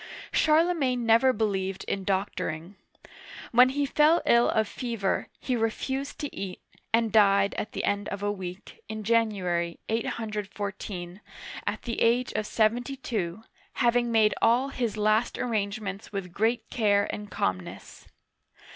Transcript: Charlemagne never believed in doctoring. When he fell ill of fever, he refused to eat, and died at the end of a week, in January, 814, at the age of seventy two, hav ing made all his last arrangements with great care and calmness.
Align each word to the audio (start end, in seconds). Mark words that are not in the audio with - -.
Charlemagne 0.31 1.05
never 1.05 1.31
believed 1.31 1.83
in 1.83 2.03
doctoring. 2.03 2.73
When 3.51 3.69
he 3.69 3.85
fell 3.85 4.23
ill 4.25 4.49
of 4.49 4.67
fever, 4.67 5.27
he 5.39 5.55
refused 5.55 6.17
to 6.21 6.35
eat, 6.35 6.59
and 6.91 7.11
died 7.11 7.53
at 7.53 7.73
the 7.73 7.83
end 7.83 8.09
of 8.09 8.23
a 8.23 8.31
week, 8.31 8.81
in 8.89 9.03
January, 9.03 9.79
814, 9.89 11.21
at 11.67 11.83
the 11.83 12.01
age 12.01 12.33
of 12.33 12.47
seventy 12.47 12.95
two, 12.97 13.43
hav 13.73 13.95
ing 13.95 14.11
made 14.11 14.33
all 14.41 14.69
his 14.69 14.97
last 14.97 15.37
arrangements 15.37 16.11
with 16.11 16.33
great 16.33 16.67
care 16.71 17.07
and 17.13 17.29
calmness. 17.29 18.07